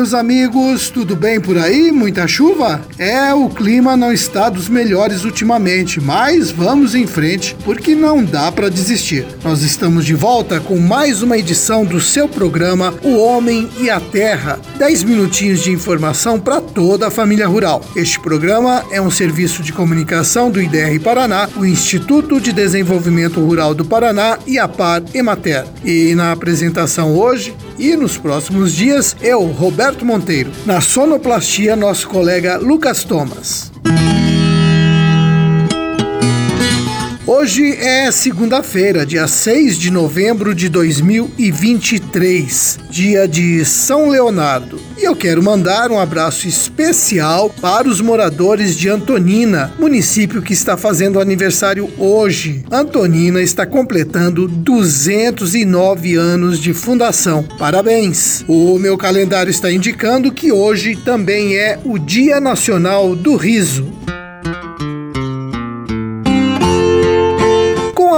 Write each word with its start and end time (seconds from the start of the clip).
meus 0.00 0.14
amigos, 0.14 0.88
tudo 0.88 1.14
bem 1.14 1.38
por 1.38 1.58
aí? 1.58 1.92
Muita 1.92 2.26
chuva? 2.26 2.80
É, 2.98 3.34
o 3.34 3.50
clima 3.50 3.98
não 3.98 4.10
está 4.10 4.48
dos 4.48 4.66
melhores 4.66 5.26
ultimamente, 5.26 6.00
mas 6.00 6.50
vamos 6.50 6.94
em 6.94 7.06
frente 7.06 7.54
porque 7.66 7.94
não 7.94 8.24
dá 8.24 8.50
para 8.50 8.70
desistir. 8.70 9.26
Nós 9.44 9.60
estamos 9.60 10.06
de 10.06 10.14
volta 10.14 10.58
com 10.58 10.78
mais 10.78 11.20
uma 11.20 11.36
edição 11.36 11.84
do 11.84 12.00
seu 12.00 12.26
programa 12.26 12.94
O 13.02 13.18
Homem 13.18 13.68
e 13.78 13.90
a 13.90 14.00
Terra. 14.00 14.58
10 14.78 15.02
minutinhos 15.02 15.62
de 15.62 15.70
informação 15.70 16.40
para 16.40 16.62
toda 16.62 17.08
a 17.08 17.10
família 17.10 17.46
rural. 17.46 17.84
Este 17.94 18.18
programa 18.18 18.82
é 18.90 19.02
um 19.02 19.10
serviço 19.10 19.62
de 19.62 19.70
comunicação 19.70 20.50
do 20.50 20.62
IDR 20.62 20.98
Paraná, 21.04 21.46
o 21.58 21.66
Instituto 21.66 22.40
de 22.40 22.54
Desenvolvimento 22.54 23.38
Rural 23.38 23.74
do 23.74 23.84
Paraná 23.84 24.38
e 24.46 24.58
a 24.58 24.66
Par 24.66 25.02
Emater. 25.12 25.66
E 25.84 26.14
na 26.14 26.32
apresentação 26.32 27.14
hoje 27.14 27.54
e 27.80 27.96
nos 27.96 28.18
próximos 28.18 28.74
dias 28.74 29.16
eu, 29.22 29.42
Roberto 29.46 30.04
Monteiro. 30.04 30.52
Na 30.66 30.82
sonoplastia, 30.82 31.74
nosso 31.74 32.06
colega 32.08 32.58
Lucas 32.58 33.02
Thomas. 33.04 33.72
Hoje 37.26 37.74
é 37.76 38.10
segunda-feira, 38.10 39.06
dia 39.06 39.26
6 39.26 39.78
de 39.78 39.90
novembro 39.90 40.54
de 40.54 40.68
2023, 40.68 41.99
dia 42.90 43.28
de 43.28 43.64
São 43.64 44.08
Leonardo. 44.08 44.80
E 44.98 45.04
eu 45.04 45.14
quero 45.14 45.42
mandar 45.42 45.90
um 45.90 45.98
abraço 45.98 46.48
especial 46.48 47.48
para 47.48 47.88
os 47.88 48.00
moradores 48.00 48.76
de 48.76 48.88
Antonina, 48.88 49.72
município 49.78 50.42
que 50.42 50.52
está 50.52 50.76
fazendo 50.76 51.20
aniversário 51.20 51.88
hoje. 51.96 52.64
Antonina 52.70 53.40
está 53.40 53.64
completando 53.64 54.48
209 54.48 56.16
anos 56.16 56.58
de 56.58 56.74
fundação. 56.74 57.44
Parabéns! 57.58 58.44
O 58.48 58.78
meu 58.78 58.98
calendário 58.98 59.50
está 59.50 59.70
indicando 59.70 60.32
que 60.32 60.50
hoje 60.50 60.96
também 60.96 61.56
é 61.56 61.78
o 61.84 61.98
Dia 61.98 62.40
Nacional 62.40 63.14
do 63.14 63.36
Riso. 63.36 63.86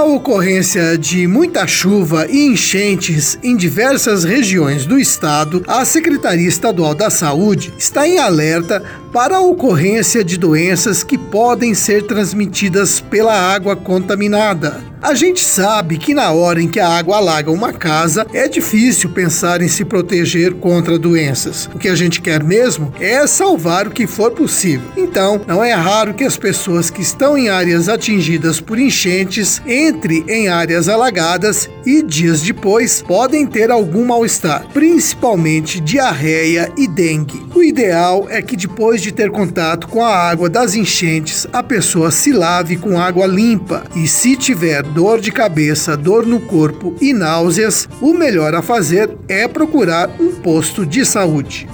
Ocorrência 0.03 0.97
de 0.97 1.27
muita 1.27 1.65
chuva 1.65 2.27
e 2.29 2.45
enchentes 2.45 3.37
em 3.41 3.55
diversas 3.55 4.23
regiões 4.23 4.85
do 4.85 4.99
estado, 4.99 5.63
a 5.67 5.85
Secretaria 5.85 6.47
Estadual 6.47 6.93
da 6.93 7.09
Saúde 7.09 7.73
está 7.77 8.07
em 8.07 8.17
alerta 8.17 8.83
para 9.13 9.37
a 9.37 9.41
ocorrência 9.41 10.23
de 10.23 10.37
doenças 10.37 11.03
que 11.03 11.19
podem 11.19 11.75
ser 11.75 12.07
transmitidas 12.07 12.99
pela 12.99 13.33
água 13.33 13.75
contaminada. 13.75 14.81
A 15.03 15.13
gente 15.13 15.43
sabe 15.43 15.97
que 15.97 16.13
na 16.13 16.31
hora 16.31 16.61
em 16.61 16.67
que 16.69 16.79
a 16.79 16.87
água 16.87 17.17
alaga 17.17 17.51
uma 17.51 17.73
casa, 17.73 18.25
é 18.33 18.47
difícil 18.47 19.09
pensar 19.09 19.61
em 19.61 19.67
se 19.67 19.83
proteger 19.83 20.53
contra 20.53 20.97
doenças. 20.97 21.69
O 21.75 21.77
que 21.77 21.89
a 21.89 21.95
gente 21.95 22.21
quer 22.21 22.41
mesmo 22.41 22.93
é 23.01 23.27
salvar 23.27 23.85
o 23.85 23.91
que 23.91 24.07
for 24.07 24.31
possível. 24.31 24.89
Então, 24.95 25.41
não 25.45 25.61
é 25.61 25.73
raro 25.73 26.13
que 26.13 26.23
as 26.23 26.37
pessoas 26.37 26.89
que 26.89 27.01
estão 27.01 27.37
em 27.37 27.49
áreas 27.49 27.89
atingidas 27.89 28.61
por 28.61 28.79
enchentes 28.79 29.61
entre 29.67 30.23
em 30.25 30.47
áreas 30.47 30.87
alagadas 30.87 31.69
e 31.85 32.01
dias 32.01 32.41
depois 32.41 33.01
podem 33.01 33.45
ter 33.45 33.69
algum 33.71 34.05
mal-estar, 34.05 34.65
principalmente 34.73 35.81
diarreia 35.81 36.71
e 36.77 36.87
dengue. 36.87 37.45
O 37.53 37.61
ideal 37.61 38.25
é 38.29 38.41
que 38.41 38.55
depois 38.55 39.01
de 39.03 39.11
ter 39.11 39.29
contato 39.29 39.87
com 39.87 40.03
a 40.03 40.15
água 40.15 40.49
das 40.49 40.75
enchentes, 40.75 41.45
a 41.51 41.61
pessoa 41.61 42.09
se 42.09 42.31
lave 42.31 42.77
com 42.77 42.99
água 42.99 43.27
limpa 43.27 43.83
e 43.95 44.07
se 44.07 44.35
tiver 44.37 44.81
dor 44.81 45.19
de 45.19 45.31
cabeça, 45.31 45.97
dor 45.97 46.25
no 46.25 46.39
corpo 46.39 46.95
e 47.01 47.13
náuseas, 47.13 47.87
o 48.01 48.13
melhor 48.13 48.55
a 48.55 48.61
fazer 48.61 49.11
é 49.27 49.47
procurar 49.47 50.09
um 50.19 50.31
posto 50.31 50.85
de 50.85 51.05
saúde. 51.05 51.67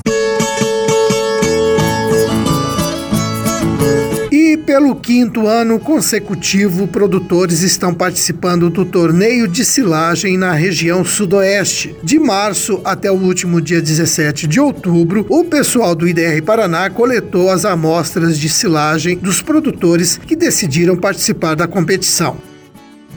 Pelo 4.69 4.95
quinto 4.95 5.47
ano 5.47 5.79
consecutivo, 5.79 6.87
produtores 6.87 7.63
estão 7.63 7.91
participando 7.91 8.69
do 8.69 8.85
torneio 8.85 9.47
de 9.47 9.65
silagem 9.65 10.37
na 10.37 10.53
região 10.53 11.03
sudoeste. 11.03 11.95
De 12.03 12.19
março 12.19 12.79
até 12.85 13.11
o 13.11 13.15
último 13.15 13.59
dia 13.59 13.81
17 13.81 14.45
de 14.45 14.59
outubro, 14.59 15.25
o 15.27 15.43
pessoal 15.43 15.95
do 15.95 16.07
IDR 16.07 16.43
Paraná 16.45 16.87
coletou 16.87 17.49
as 17.49 17.65
amostras 17.65 18.37
de 18.37 18.47
silagem 18.47 19.17
dos 19.17 19.41
produtores 19.41 20.19
que 20.19 20.35
decidiram 20.35 20.95
participar 20.95 21.55
da 21.55 21.67
competição. 21.67 22.37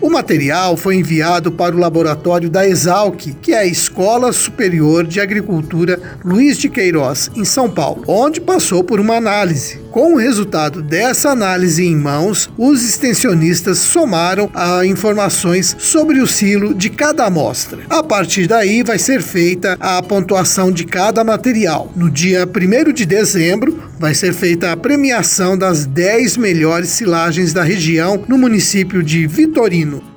O 0.00 0.08
material 0.08 0.74
foi 0.74 0.96
enviado 0.96 1.52
para 1.52 1.76
o 1.76 1.78
laboratório 1.78 2.48
da 2.48 2.66
Exalc, 2.66 3.26
que 3.42 3.52
é 3.52 3.58
a 3.58 3.66
Escola 3.66 4.32
Superior 4.32 5.06
de 5.06 5.20
Agricultura 5.20 6.00
Luiz 6.24 6.56
de 6.56 6.70
Queiroz, 6.70 7.30
em 7.36 7.44
São 7.44 7.68
Paulo, 7.68 8.04
onde 8.08 8.40
passou 8.40 8.82
por 8.82 8.98
uma 8.98 9.16
análise. 9.16 9.81
Com 9.92 10.14
o 10.14 10.16
resultado 10.16 10.80
dessa 10.80 11.28
análise 11.28 11.84
em 11.84 11.94
mãos, 11.94 12.50
os 12.56 12.82
extensionistas 12.82 13.76
somaram 13.76 14.50
as 14.54 14.86
informações 14.86 15.76
sobre 15.78 16.18
o 16.18 16.26
silo 16.26 16.72
de 16.72 16.88
cada 16.88 17.26
amostra. 17.26 17.80
A 17.90 18.02
partir 18.02 18.46
daí, 18.46 18.82
vai 18.82 18.98
ser 18.98 19.20
feita 19.20 19.76
a 19.78 20.02
pontuação 20.02 20.72
de 20.72 20.86
cada 20.86 21.22
material. 21.22 21.92
No 21.94 22.10
dia 22.10 22.48
1 22.48 22.90
de 22.90 23.04
dezembro, 23.04 23.82
vai 23.98 24.14
ser 24.14 24.32
feita 24.32 24.72
a 24.72 24.76
premiação 24.78 25.58
das 25.58 25.84
10 25.84 26.38
melhores 26.38 26.88
silagens 26.88 27.52
da 27.52 27.62
região 27.62 28.24
no 28.26 28.38
município 28.38 29.02
de 29.02 29.26
Vitorino. 29.26 30.11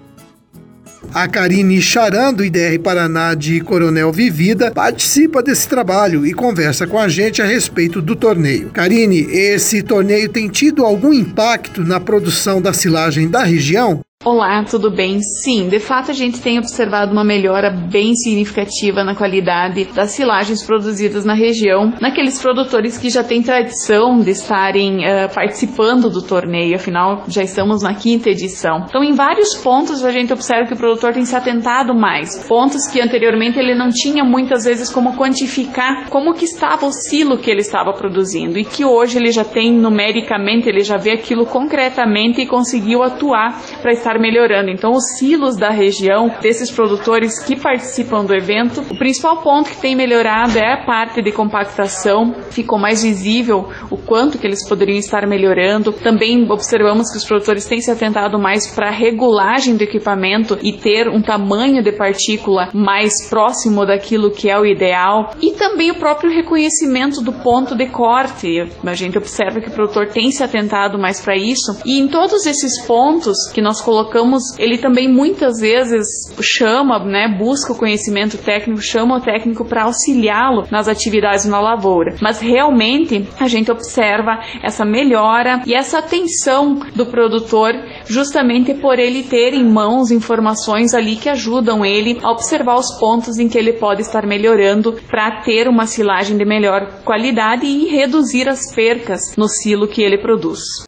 A 1.14 1.28
Karine 1.28 1.82
Charan, 1.82 2.34
do 2.34 2.44
IDR 2.44 2.80
Paraná 2.80 3.34
de 3.34 3.62
Coronel 3.62 4.12
Vivida, 4.12 4.72
participa 4.72 5.42
desse 5.42 5.68
trabalho 5.68 6.26
e 6.26 6.34
conversa 6.34 6.86
com 6.86 7.00
a 7.00 7.08
gente 7.08 7.42
a 7.42 7.46
respeito 7.46 8.02
do 8.02 8.16
torneio. 8.16 8.70
Karine, 8.70 9.22
esse 9.32 9.82
torneio 9.82 10.30
tem 10.30 10.50
tido 10.50 10.86
algum 10.86 11.14
impacto 11.14 11.84
na 11.84 12.00
produção 12.00 12.62
da 12.62 12.74
silagem 12.74 13.30
da 13.30 13.44
região? 13.44 14.02
Olá, 14.26 14.64
tudo 14.64 14.90
bem? 14.90 15.20
Sim, 15.22 15.70
de 15.70 15.78
fato 15.78 16.10
a 16.10 16.14
gente 16.14 16.42
tem 16.42 16.58
observado 16.58 17.12
uma 17.12 17.24
melhora 17.24 17.70
bem 17.70 18.16
significativa 18.16 19.04
na 19.04 19.14
qualidade 19.14 19.86
das 19.94 20.14
silagens 20.14 20.64
produzidas 20.64 21.24
na 21.24 21.36
região, 21.36 21.94
naqueles 22.02 22.42
produtores 22.42 22.98
que 22.98 23.12
já 23.12 23.24
têm 23.24 23.44
tradição 23.44 24.20
de 24.20 24.32
estarem 24.32 25.02
uh, 25.02 25.32
participando 25.32 26.10
do 26.10 26.24
torneio, 26.24 26.76
afinal 26.76 27.24
já 27.28 27.44
estamos 27.44 27.84
na 27.84 27.94
quinta 27.94 28.32
edição. 28.32 28.88
Então, 28.90 29.04
em 29.04 29.14
vários 29.14 29.54
pontos 29.54 30.04
a 30.04 30.10
gente 30.10 30.34
observa 30.34 30.66
que 30.66 30.74
o 30.74 30.78
produtor 30.78 31.14
tem 31.14 31.24
se 31.24 31.36
atentado 31.36 31.94
mais, 31.94 32.48
pontos 32.48 32.88
que 32.88 33.00
anteriormente 33.00 33.60
ele 33.60 33.76
não 33.76 33.92
tinha 33.92 34.24
muitas 34.24 34.66
vezes 34.66 34.90
como 34.90 35.16
quantificar 35.16 36.10
como 36.10 36.34
que 36.34 36.46
estava 36.46 36.88
o 36.88 36.92
silo 36.92 37.38
que 37.38 37.52
ele 37.52 37.62
estava 37.62 37.94
produzindo 37.94 38.58
e 38.58 38.66
que 38.66 38.84
hoje 38.84 39.20
ele 39.20 39.32
já 39.32 39.46
tem 39.46 39.72
numericamente, 39.72 40.68
ele 40.68 40.82
já 40.82 40.98
vê 40.98 41.12
aquilo 41.12 41.46
concretamente 41.46 42.42
e 42.42 42.48
conseguiu 42.48 43.04
atuar 43.04 43.62
para 43.84 43.92
estar 43.94 44.15
melhorando. 44.20 44.70
Então, 44.70 44.92
os 44.92 45.18
silos 45.18 45.56
da 45.56 45.70
região, 45.70 46.32
desses 46.42 46.72
produtores 46.72 47.40
que 47.40 47.56
participam 47.56 48.24
do 48.26 48.34
evento, 48.34 48.82
o 48.90 48.98
principal 48.98 49.38
ponto 49.42 49.70
que 49.70 49.82
tem 49.82 49.96
melhorado 49.96 50.58
é 50.58 50.74
a 50.74 50.86
parte 50.86 51.22
de 51.22 51.32
compactação. 51.32 52.36
Ficou 52.50 52.80
mais 52.80 53.04
visível 53.04 53.70
o 53.90 53.98
quanto 53.98 54.38
que 54.38 54.46
eles 54.46 54.68
poderiam 54.68 54.98
estar 54.98 55.26
melhorando. 55.28 55.92
Também 55.92 56.50
observamos 56.50 57.12
que 57.12 57.18
os 57.18 57.26
produtores 57.26 57.66
têm 57.66 57.82
se 57.82 57.92
atentado 57.92 58.40
mais 58.40 58.68
para 58.74 58.88
a 58.88 58.92
regulagem 58.92 59.76
do 59.76 59.84
equipamento 59.84 60.58
e 60.62 60.74
ter 60.74 61.08
um 61.08 61.22
tamanho 61.22 61.84
de 61.84 61.92
partícula 61.92 62.70
mais 62.74 63.30
próximo 63.30 63.86
daquilo 63.86 64.32
que 64.32 64.50
é 64.50 64.60
o 64.60 64.66
ideal. 64.66 65.32
E 65.42 65.52
também 65.54 65.92
o 65.92 65.96
próprio 65.96 66.32
reconhecimento 66.32 67.22
do 67.22 67.34
ponto 67.34 67.76
de 67.76 67.88
corte. 67.88 68.70
A 68.86 68.94
gente 68.94 69.18
observa 69.18 69.60
que 69.60 69.70
o 69.70 69.72
produtor 69.72 70.08
tem 70.08 70.32
se 70.32 70.44
atentado 70.44 70.98
mais 70.98 71.22
para 71.22 71.36
isso. 71.36 71.78
E 71.86 72.00
em 72.00 72.08
todos 72.08 72.46
esses 72.46 72.82
pontos 72.86 73.38
que 73.54 73.62
nós 73.62 73.82
colocamos 73.82 74.05
colocamos, 74.06 74.58
ele 74.58 74.78
também 74.78 75.08
muitas 75.08 75.60
vezes 75.60 76.06
chama, 76.42 77.00
né, 77.04 77.28
busca 77.28 77.74
o 77.74 77.78
conhecimento 77.78 78.38
técnico, 78.38 78.82
chama 78.82 79.18
o 79.18 79.22
técnico 79.22 79.66
para 79.66 79.84
auxiliá-lo 79.84 80.66
nas 80.72 80.88
atividades 80.88 81.46
na 81.46 81.60
lavoura. 81.60 82.16
Mas 82.22 82.40
realmente 82.40 83.28
a 83.40 83.48
gente 83.48 83.72
observa 83.72 84.40
essa 84.64 84.86
melhora 84.86 85.62
e 85.66 85.74
essa 85.74 86.00
atenção 86.00 86.80
do 86.96 87.06
produtor 87.06 87.74
justamente 88.06 88.74
por 88.74 89.00
ele 89.00 89.24
ter 89.24 89.54
em 89.54 89.66
mãos 89.66 90.12
informações 90.12 90.94
ali 90.94 91.16
que 91.16 91.30
ajudam 91.30 91.86
ele 91.86 92.20
a 92.22 92.32
observar 92.32 92.76
os 92.76 92.98
pontos 93.00 93.38
em 93.38 93.50
que 93.50 93.58
ele 93.58 93.74
pode 93.74 94.02
estar 94.02 94.26
melhorando 94.26 94.94
para 95.10 95.42
ter 95.42 95.68
uma 95.68 95.88
silagem 95.88 96.38
de 96.38 96.46
melhor 96.46 97.02
qualidade 97.04 97.66
e 97.66 97.88
reduzir 97.88 98.48
as 98.48 98.74
percas 98.74 99.36
no 99.38 99.48
silo 99.48 99.88
que 99.88 100.02
ele 100.02 100.18
produz. 100.18 100.86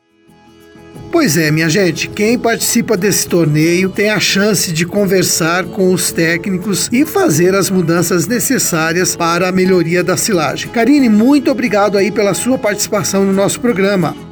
Pois 1.11 1.37
é, 1.37 1.49
minha 1.49 1.69
gente, 1.69 2.09
quem 2.09 2.37
participa 2.37 2.97
desse 2.97 3.27
torneio 3.27 3.89
tem 3.89 4.09
a 4.09 4.19
chance 4.19 4.71
de 4.71 4.85
conversar 4.85 5.63
com 5.63 5.93
os 5.93 6.11
técnicos 6.11 6.89
e 6.91 7.05
fazer 7.05 7.55
as 7.55 7.69
mudanças 7.69 8.27
necessárias 8.27 9.15
para 9.15 9.47
a 9.47 9.51
melhoria 9.51 10.03
da 10.03 10.17
silagem. 10.17 10.69
Karine, 10.69 11.09
muito 11.09 11.49
obrigado 11.49 11.97
aí 11.97 12.11
pela 12.11 12.33
sua 12.33 12.57
participação 12.57 13.23
no 13.23 13.33
nosso 13.33 13.59
programa. 13.59 14.26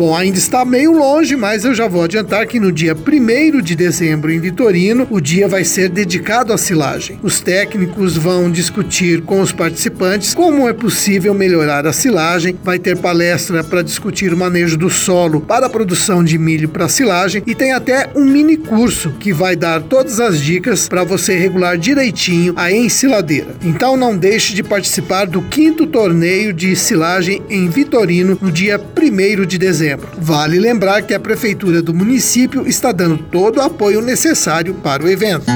Bom, 0.00 0.16
ainda 0.16 0.38
está 0.38 0.64
meio 0.64 0.92
longe, 0.92 1.36
mas 1.36 1.62
eu 1.62 1.74
já 1.74 1.86
vou 1.86 2.02
adiantar 2.02 2.46
que 2.46 2.58
no 2.58 2.72
dia 2.72 2.96
1 2.96 3.60
de 3.60 3.76
dezembro 3.76 4.32
em 4.32 4.40
Vitorino, 4.40 5.06
o 5.10 5.20
dia 5.20 5.46
vai 5.46 5.62
ser 5.62 5.90
dedicado 5.90 6.54
à 6.54 6.56
silagem. 6.56 7.20
Os 7.22 7.40
técnicos 7.40 8.16
vão 8.16 8.50
discutir 8.50 9.20
com 9.20 9.42
os 9.42 9.52
participantes 9.52 10.32
como 10.32 10.66
é 10.66 10.72
possível 10.72 11.34
melhorar 11.34 11.86
a 11.86 11.92
silagem, 11.92 12.56
vai 12.64 12.78
ter 12.78 12.96
palestra 12.96 13.62
para 13.62 13.82
discutir 13.82 14.32
o 14.32 14.38
manejo 14.38 14.78
do 14.78 14.88
solo 14.88 15.42
para 15.42 15.66
a 15.66 15.70
produção 15.70 16.24
de 16.24 16.38
milho 16.38 16.70
para 16.70 16.88
silagem 16.88 17.42
e 17.46 17.54
tem 17.54 17.72
até 17.72 18.08
um 18.14 18.24
mini 18.24 18.56
curso 18.56 19.12
que 19.20 19.34
vai 19.34 19.54
dar 19.54 19.82
todas 19.82 20.18
as 20.18 20.40
dicas 20.40 20.88
para 20.88 21.04
você 21.04 21.36
regular 21.36 21.76
direitinho 21.76 22.54
a 22.56 22.72
ensiladeira. 22.72 23.54
Então 23.62 23.98
não 23.98 24.16
deixe 24.16 24.54
de 24.54 24.62
participar 24.62 25.26
do 25.26 25.42
quinto 25.42 25.86
torneio 25.86 26.54
de 26.54 26.74
silagem 26.74 27.42
em 27.50 27.68
Vitorino 27.68 28.38
no 28.40 28.50
dia 28.50 28.80
1 28.80 29.44
de 29.44 29.58
dezembro 29.58 29.89
Vale 30.18 30.58
lembrar 30.58 31.02
que 31.02 31.14
a 31.14 31.20
prefeitura 31.20 31.82
do 31.82 31.94
município 31.94 32.66
está 32.66 32.92
dando 32.92 33.18
todo 33.18 33.58
o 33.58 33.62
apoio 33.62 34.00
necessário 34.00 34.74
para 34.74 35.04
o 35.04 35.08
evento. 35.08 35.46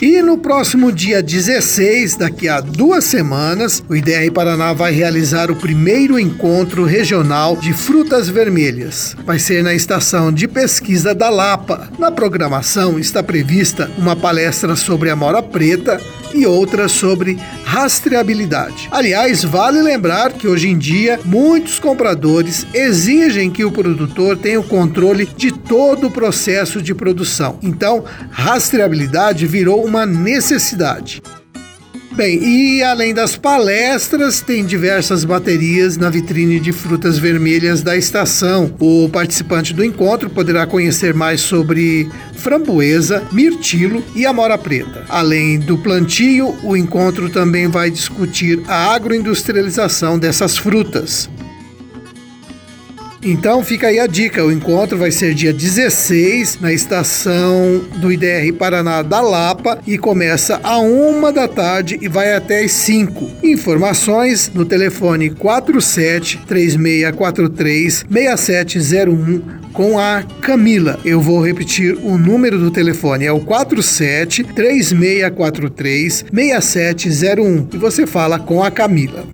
E 0.00 0.22
no 0.22 0.38
próximo 0.38 0.92
dia 0.92 1.22
16, 1.22 2.16
daqui 2.16 2.48
a 2.48 2.60
duas 2.60 3.04
semanas, 3.04 3.82
o 3.88 3.96
IDR 3.96 4.30
Paraná 4.32 4.72
vai 4.72 4.92
realizar 4.92 5.50
o 5.50 5.56
primeiro 5.56 6.18
encontro 6.18 6.84
regional 6.84 7.56
de 7.56 7.72
frutas 7.72 8.28
vermelhas. 8.28 9.16
Vai 9.24 9.38
ser 9.38 9.62
na 9.62 9.74
estação 9.74 10.32
de 10.32 10.46
pesquisa 10.46 11.14
da 11.14 11.28
Lapa. 11.28 11.88
Na 11.98 12.10
programação 12.10 12.98
está 12.98 13.22
prevista 13.22 13.90
uma 13.98 14.14
palestra 14.14 14.76
sobre 14.76 15.10
a 15.10 15.16
mora 15.16 15.42
preta, 15.42 16.00
e 16.36 16.46
outras 16.46 16.92
sobre 16.92 17.38
rastreabilidade. 17.64 18.88
Aliás, 18.90 19.42
vale 19.42 19.82
lembrar 19.82 20.32
que 20.32 20.46
hoje 20.46 20.68
em 20.68 20.78
dia 20.78 21.18
muitos 21.24 21.78
compradores 21.78 22.66
exigem 22.72 23.50
que 23.50 23.64
o 23.64 23.72
produtor 23.72 24.36
tenha 24.36 24.60
o 24.60 24.64
controle 24.64 25.26
de 25.36 25.50
todo 25.50 26.06
o 26.06 26.10
processo 26.10 26.82
de 26.82 26.94
produção. 26.94 27.58
Então, 27.62 28.04
rastreabilidade 28.30 29.46
virou 29.46 29.84
uma 29.84 30.04
necessidade. 30.04 31.22
Bem, 32.16 32.42
e 32.42 32.82
além 32.82 33.12
das 33.12 33.36
palestras, 33.36 34.40
tem 34.40 34.64
diversas 34.64 35.22
baterias 35.22 35.98
na 35.98 36.08
vitrine 36.08 36.58
de 36.58 36.72
frutas 36.72 37.18
vermelhas 37.18 37.82
da 37.82 37.94
estação. 37.94 38.74
O 38.80 39.06
participante 39.10 39.74
do 39.74 39.84
encontro 39.84 40.30
poderá 40.30 40.66
conhecer 40.66 41.12
mais 41.12 41.42
sobre 41.42 42.08
framboesa, 42.32 43.22
mirtilo 43.30 44.02
e 44.14 44.24
amora 44.24 44.56
preta. 44.56 45.04
Além 45.10 45.58
do 45.58 45.76
plantio, 45.76 46.56
o 46.62 46.74
encontro 46.74 47.28
também 47.28 47.68
vai 47.68 47.90
discutir 47.90 48.62
a 48.66 48.94
agroindustrialização 48.94 50.18
dessas 50.18 50.56
frutas. 50.56 51.28
Então 53.26 53.60
fica 53.64 53.88
aí 53.88 53.98
a 53.98 54.06
dica: 54.06 54.44
o 54.44 54.52
encontro 54.52 54.96
vai 54.96 55.10
ser 55.10 55.34
dia 55.34 55.52
16 55.52 56.60
na 56.60 56.72
estação 56.72 57.80
do 57.96 58.12
IDR 58.12 58.52
Paraná 58.56 59.02
da 59.02 59.20
Lapa 59.20 59.80
e 59.84 59.98
começa 59.98 60.60
a 60.62 60.78
uma 60.78 61.32
da 61.32 61.48
tarde 61.48 61.98
e 62.00 62.06
vai 62.06 62.34
até 62.34 62.62
as 62.62 62.70
5. 62.70 63.28
Informações 63.42 64.48
no 64.54 64.64
telefone 64.64 65.30
47 65.30 66.38
3643 66.46 68.06
6701 68.08 69.42
com 69.72 69.98
a 69.98 70.22
Camila. 70.40 70.96
Eu 71.04 71.20
vou 71.20 71.44
repetir 71.44 71.98
o 72.04 72.16
número 72.16 72.60
do 72.60 72.70
telefone, 72.70 73.26
é 73.26 73.32
o 73.32 73.40
47 73.40 74.44
3643 74.44 76.26
6701 76.32 77.68
e 77.74 77.76
você 77.76 78.06
fala 78.06 78.38
com 78.38 78.62
a 78.62 78.70
Camila. 78.70 79.26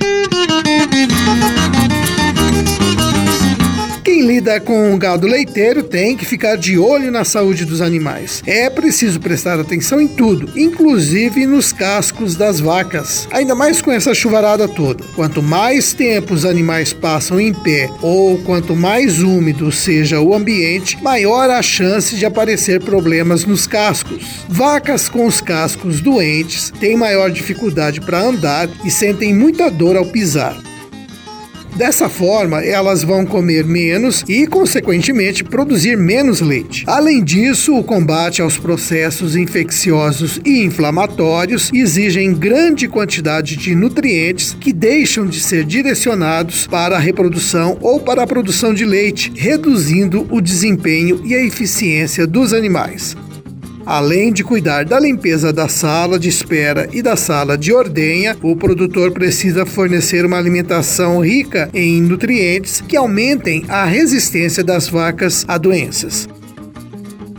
Quem 4.22 4.28
lida 4.34 4.60
com 4.60 4.96
gado 4.96 5.26
leiteiro 5.26 5.82
tem 5.82 6.16
que 6.16 6.24
ficar 6.24 6.54
de 6.54 6.78
olho 6.78 7.10
na 7.10 7.24
saúde 7.24 7.64
dos 7.64 7.80
animais. 7.80 8.40
É 8.46 8.70
preciso 8.70 9.18
prestar 9.18 9.58
atenção 9.58 10.00
em 10.00 10.06
tudo, 10.06 10.48
inclusive 10.56 11.44
nos 11.44 11.72
cascos 11.72 12.36
das 12.36 12.60
vacas. 12.60 13.26
Ainda 13.32 13.52
mais 13.56 13.82
com 13.82 13.90
essa 13.90 14.14
chuvarada 14.14 14.68
toda. 14.68 15.02
Quanto 15.16 15.42
mais 15.42 15.92
tempo 15.92 16.34
os 16.34 16.44
animais 16.44 16.92
passam 16.92 17.40
em 17.40 17.52
pé 17.52 17.90
ou 18.00 18.38
quanto 18.44 18.76
mais 18.76 19.20
úmido 19.20 19.72
seja 19.72 20.20
o 20.20 20.32
ambiente, 20.32 21.02
maior 21.02 21.50
a 21.50 21.60
chance 21.60 22.14
de 22.14 22.24
aparecer 22.24 22.80
problemas 22.80 23.44
nos 23.44 23.66
cascos. 23.66 24.44
Vacas 24.48 25.08
com 25.08 25.26
os 25.26 25.40
cascos 25.40 26.00
doentes 26.00 26.72
têm 26.78 26.96
maior 26.96 27.28
dificuldade 27.28 28.00
para 28.00 28.22
andar 28.22 28.68
e 28.84 28.90
sentem 28.90 29.34
muita 29.34 29.68
dor 29.68 29.96
ao 29.96 30.06
pisar. 30.06 30.56
Dessa 31.76 32.08
forma, 32.08 32.62
elas 32.62 33.02
vão 33.02 33.24
comer 33.24 33.64
menos 33.64 34.22
e, 34.28 34.46
consequentemente, 34.46 35.42
produzir 35.42 35.96
menos 35.96 36.40
leite. 36.40 36.84
Além 36.86 37.24
disso, 37.24 37.74
o 37.74 37.82
combate 37.82 38.42
aos 38.42 38.58
processos 38.58 39.34
infecciosos 39.36 40.38
e 40.44 40.62
inflamatórios 40.62 41.70
exigem 41.72 42.34
grande 42.34 42.86
quantidade 42.88 43.56
de 43.56 43.74
nutrientes 43.74 44.54
que 44.60 44.72
deixam 44.72 45.26
de 45.26 45.40
ser 45.40 45.64
direcionados 45.64 46.66
para 46.66 46.96
a 46.96 47.00
reprodução 47.00 47.78
ou 47.80 47.98
para 47.98 48.22
a 48.22 48.26
produção 48.26 48.74
de 48.74 48.84
leite, 48.84 49.32
reduzindo 49.34 50.26
o 50.30 50.42
desempenho 50.42 51.22
e 51.24 51.34
a 51.34 51.42
eficiência 51.42 52.26
dos 52.26 52.52
animais. 52.52 53.16
Além 53.84 54.32
de 54.32 54.44
cuidar 54.44 54.84
da 54.84 54.98
limpeza 54.98 55.52
da 55.52 55.68
sala 55.68 56.18
de 56.18 56.28
espera 56.28 56.88
e 56.92 57.02
da 57.02 57.16
sala 57.16 57.58
de 57.58 57.72
ordenha, 57.72 58.36
o 58.40 58.54
produtor 58.54 59.10
precisa 59.10 59.66
fornecer 59.66 60.24
uma 60.24 60.38
alimentação 60.38 61.20
rica 61.20 61.68
em 61.74 62.00
nutrientes 62.00 62.80
que 62.80 62.96
aumentem 62.96 63.64
a 63.68 63.84
resistência 63.84 64.62
das 64.62 64.88
vacas 64.88 65.44
a 65.48 65.58
doenças. 65.58 66.28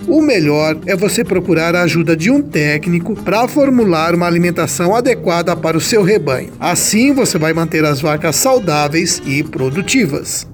O 0.06 0.22
melhor 0.22 0.78
é 0.86 0.96
você 0.98 1.24
procurar 1.24 1.76
a 1.76 1.84
ajuda 1.84 2.16
de 2.16 2.30
um 2.30 2.42
técnico 2.42 3.16
para 3.16 3.48
formular 3.48 4.14
uma 4.14 4.28
alimentação 4.28 4.94
adequada 4.94 5.56
para 5.56 5.78
o 5.78 5.82
seu 5.82 6.04
rebanho. 6.04 6.52
Assim 6.60 7.14
você 7.14 7.38
vai 7.38 7.54
manter 7.54 7.86
as 7.86 8.02
vacas 8.02 8.36
saudáveis 8.36 9.22
e 9.26 9.44
produtivas. 9.44 10.46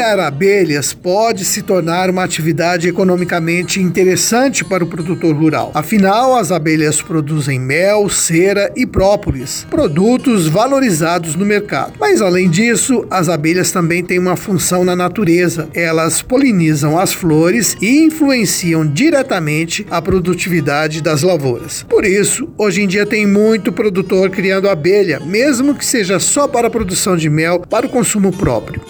Criar 0.00 0.18
abelhas 0.18 0.94
pode 0.94 1.44
se 1.44 1.60
tornar 1.60 2.08
uma 2.08 2.24
atividade 2.24 2.88
economicamente 2.88 3.82
interessante 3.82 4.64
para 4.64 4.82
o 4.82 4.86
produtor 4.86 5.36
rural. 5.36 5.72
Afinal, 5.74 6.36
as 6.36 6.50
abelhas 6.50 7.02
produzem 7.02 7.60
mel, 7.60 8.08
cera 8.08 8.72
e 8.74 8.86
própolis, 8.86 9.66
produtos 9.68 10.48
valorizados 10.48 11.36
no 11.36 11.44
mercado. 11.44 11.92
Mas 12.00 12.22
além 12.22 12.48
disso, 12.48 13.06
as 13.10 13.28
abelhas 13.28 13.72
também 13.72 14.02
têm 14.02 14.18
uma 14.18 14.36
função 14.36 14.86
na 14.86 14.96
natureza. 14.96 15.68
Elas 15.74 16.22
polinizam 16.22 16.98
as 16.98 17.12
flores 17.12 17.76
e 17.78 18.02
influenciam 18.02 18.86
diretamente 18.86 19.86
a 19.90 20.00
produtividade 20.00 21.02
das 21.02 21.20
lavouras. 21.20 21.84
Por 21.86 22.06
isso, 22.06 22.48
hoje 22.56 22.80
em 22.80 22.88
dia 22.88 23.04
tem 23.04 23.26
muito 23.26 23.70
produtor 23.70 24.30
criando 24.30 24.66
abelha, 24.66 25.20
mesmo 25.20 25.74
que 25.74 25.84
seja 25.84 26.18
só 26.18 26.48
para 26.48 26.68
a 26.68 26.70
produção 26.70 27.18
de 27.18 27.28
mel 27.28 27.60
para 27.68 27.84
o 27.84 27.90
consumo 27.90 28.32
próprio. 28.32 28.80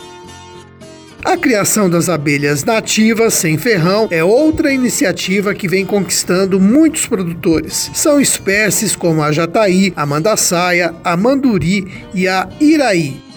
A 1.25 1.37
criação 1.37 1.89
das 1.89 2.09
abelhas 2.09 2.65
nativas 2.65 3.35
sem 3.35 3.59
ferrão 3.59 4.09
é 4.11 4.25
outra 4.25 4.73
iniciativa 4.73 5.55
que 5.55 5.69
vem 5.69 5.85
conquistando 5.85 6.59
muitos 6.59 7.07
produtores. 7.07 7.91
São 7.93 8.21
espécies 8.21 8.97
como 8.97 9.23
a 9.23 9.31
jataí, 9.31 9.93
a 9.95 10.07
mandaçaia, 10.07 10.95
a 11.05 11.17
manduri 11.17 11.87
e 12.15 12.27
a 12.27 12.49
iraí. 12.59 13.30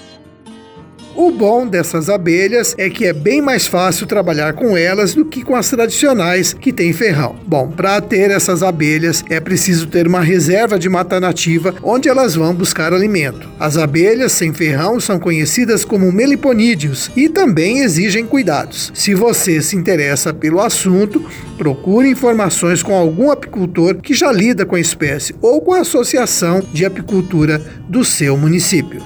O 1.16 1.30
bom 1.30 1.68
dessas 1.68 2.10
abelhas 2.10 2.74
é 2.76 2.90
que 2.90 3.06
é 3.06 3.14
bem 3.14 3.40
mais 3.40 3.68
fácil 3.68 4.08
trabalhar 4.08 4.54
com 4.54 4.76
elas 4.76 5.14
do 5.14 5.24
que 5.24 5.44
com 5.44 5.56
as 5.56 5.70
tradicionais 5.70 6.54
que 6.54 6.74
têm 6.74 6.92
ferrão. 6.92 7.36
Bom, 7.46 7.70
para 7.70 8.02
ter 8.02 8.32
essas 8.32 8.64
abelhas 8.64 9.24
é 9.30 9.40
preciso 9.40 9.86
ter 9.86 10.08
uma 10.08 10.22
reserva 10.22 10.80
de 10.80 10.90
mata 10.90 11.20
nativa 11.20 11.76
onde 11.84 12.10
elas 12.10 12.34
vão 12.34 12.56
buscar 12.56 12.94
alimento. 12.94 13.48
As 13.60 13.78
abelhas 13.78 14.32
sem 14.32 14.54
ferrão 14.54 15.00
são 15.00 15.20
conhecidas 15.20 15.86
como 15.86 16.12
meliponídeos 16.12 17.12
e 17.16 17.30
também 17.30 17.80
exigem 17.80 18.26
cuidados. 18.26 18.92
Se 18.96 19.14
você 19.14 19.62
se 19.62 19.76
interessa 19.76 20.34
pelo 20.34 20.62
assunto, 20.62 21.24
procure 21.60 22.10
informações 22.10 22.82
com 22.82 22.96
algum 22.96 23.30
apicultor 23.30 23.98
que 23.98 24.16
já 24.16 24.32
lida 24.32 24.66
com 24.66 24.76
a 24.76 24.80
espécie 24.80 25.36
ou 25.42 25.62
com 25.62 25.74
a 25.74 25.82
associação 25.82 26.64
de 26.74 26.86
apicultura 26.86 27.62
do 27.88 28.04
seu 28.04 28.36
município. 28.36 29.04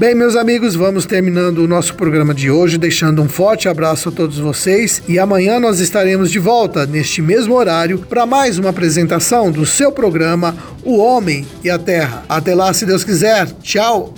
Bem, 0.00 0.14
meus 0.14 0.34
amigos, 0.34 0.74
vamos 0.74 1.04
terminando 1.04 1.58
o 1.58 1.68
nosso 1.68 1.94
programa 1.94 2.32
de 2.32 2.50
hoje, 2.50 2.78
deixando 2.78 3.20
um 3.20 3.28
forte 3.28 3.68
abraço 3.68 4.08
a 4.08 4.12
todos 4.12 4.38
vocês 4.38 5.02
e 5.06 5.18
amanhã 5.18 5.60
nós 5.60 5.78
estaremos 5.78 6.30
de 6.30 6.38
volta 6.38 6.86
neste 6.86 7.20
mesmo 7.20 7.54
horário 7.54 7.98
para 8.08 8.24
mais 8.24 8.58
uma 8.58 8.70
apresentação 8.70 9.52
do 9.52 9.66
seu 9.66 9.92
programa 9.92 10.56
O 10.82 10.96
Homem 10.96 11.46
e 11.62 11.68
a 11.68 11.78
Terra. 11.78 12.24
Até 12.30 12.54
lá, 12.54 12.72
se 12.72 12.86
Deus 12.86 13.04
quiser. 13.04 13.46
Tchau. 13.62 14.14